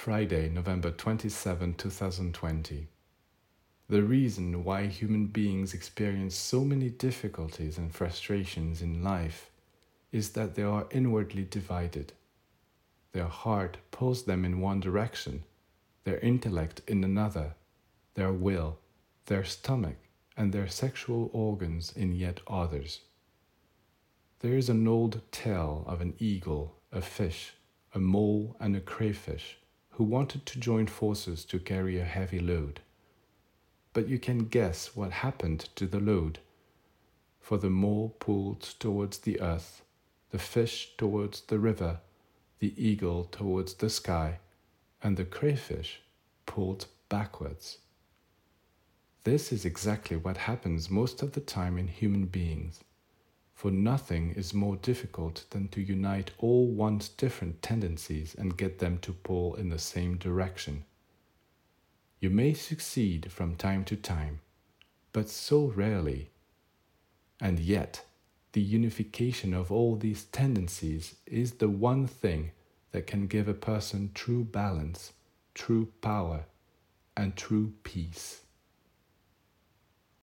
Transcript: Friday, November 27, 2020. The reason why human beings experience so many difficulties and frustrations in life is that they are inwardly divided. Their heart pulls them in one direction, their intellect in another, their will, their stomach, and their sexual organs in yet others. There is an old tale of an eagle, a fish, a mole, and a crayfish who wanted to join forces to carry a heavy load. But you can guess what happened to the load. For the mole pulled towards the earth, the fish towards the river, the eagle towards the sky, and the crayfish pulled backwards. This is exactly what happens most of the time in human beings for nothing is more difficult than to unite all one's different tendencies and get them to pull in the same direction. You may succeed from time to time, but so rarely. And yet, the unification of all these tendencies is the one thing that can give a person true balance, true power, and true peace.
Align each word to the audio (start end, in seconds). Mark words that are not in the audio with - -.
Friday, 0.00 0.48
November 0.48 0.90
27, 0.90 1.74
2020. 1.74 2.88
The 3.90 4.02
reason 4.02 4.64
why 4.64 4.86
human 4.86 5.26
beings 5.26 5.74
experience 5.74 6.34
so 6.34 6.64
many 6.64 6.88
difficulties 6.88 7.76
and 7.76 7.94
frustrations 7.94 8.80
in 8.80 9.04
life 9.04 9.50
is 10.10 10.30
that 10.30 10.54
they 10.54 10.62
are 10.62 10.86
inwardly 10.90 11.44
divided. 11.44 12.14
Their 13.12 13.26
heart 13.26 13.76
pulls 13.90 14.22
them 14.22 14.42
in 14.46 14.62
one 14.62 14.80
direction, 14.80 15.42
their 16.04 16.18
intellect 16.20 16.80
in 16.86 17.04
another, 17.04 17.56
their 18.14 18.32
will, 18.32 18.78
their 19.26 19.44
stomach, 19.44 19.98
and 20.34 20.50
their 20.50 20.66
sexual 20.66 21.28
organs 21.34 21.92
in 21.94 22.14
yet 22.14 22.40
others. 22.46 23.00
There 24.38 24.56
is 24.56 24.70
an 24.70 24.88
old 24.88 25.20
tale 25.30 25.84
of 25.86 26.00
an 26.00 26.14
eagle, 26.18 26.76
a 26.90 27.02
fish, 27.02 27.52
a 27.94 27.98
mole, 27.98 28.56
and 28.58 28.74
a 28.74 28.80
crayfish 28.80 29.58
who 30.00 30.04
wanted 30.04 30.46
to 30.46 30.58
join 30.58 30.86
forces 30.86 31.44
to 31.44 31.58
carry 31.58 31.98
a 31.98 32.04
heavy 32.04 32.40
load. 32.40 32.80
But 33.92 34.08
you 34.08 34.18
can 34.18 34.46
guess 34.46 34.96
what 34.96 35.12
happened 35.12 35.68
to 35.76 35.86
the 35.86 36.00
load. 36.00 36.38
For 37.38 37.58
the 37.58 37.68
mole 37.68 38.16
pulled 38.18 38.62
towards 38.62 39.18
the 39.18 39.38
earth, 39.42 39.82
the 40.30 40.38
fish 40.38 40.92
towards 40.96 41.42
the 41.42 41.58
river, 41.58 41.98
the 42.60 42.72
eagle 42.82 43.24
towards 43.24 43.74
the 43.74 43.90
sky, 43.90 44.38
and 45.02 45.18
the 45.18 45.26
crayfish 45.26 46.00
pulled 46.46 46.86
backwards. 47.10 47.76
This 49.24 49.52
is 49.52 49.66
exactly 49.66 50.16
what 50.16 50.38
happens 50.38 50.88
most 50.88 51.22
of 51.22 51.32
the 51.32 51.42
time 51.42 51.76
in 51.76 51.88
human 51.88 52.24
beings 52.24 52.80
for 53.60 53.70
nothing 53.70 54.30
is 54.36 54.54
more 54.54 54.76
difficult 54.76 55.44
than 55.50 55.68
to 55.68 55.82
unite 55.82 56.30
all 56.38 56.66
one's 56.66 57.10
different 57.10 57.60
tendencies 57.60 58.34
and 58.34 58.56
get 58.56 58.78
them 58.78 58.96
to 58.96 59.12
pull 59.12 59.54
in 59.54 59.68
the 59.68 59.78
same 59.78 60.16
direction. 60.16 60.82
You 62.20 62.30
may 62.30 62.54
succeed 62.54 63.30
from 63.30 63.56
time 63.56 63.84
to 63.84 63.96
time, 63.96 64.40
but 65.12 65.28
so 65.28 65.66
rarely. 65.76 66.30
And 67.38 67.60
yet, 67.60 68.02
the 68.52 68.62
unification 68.62 69.52
of 69.52 69.70
all 69.70 69.94
these 69.94 70.24
tendencies 70.24 71.16
is 71.26 71.52
the 71.52 71.68
one 71.68 72.06
thing 72.06 72.52
that 72.92 73.06
can 73.06 73.26
give 73.26 73.46
a 73.46 73.52
person 73.52 74.10
true 74.14 74.42
balance, 74.42 75.12
true 75.52 75.92
power, 76.00 76.46
and 77.14 77.36
true 77.36 77.74
peace. 77.82 78.40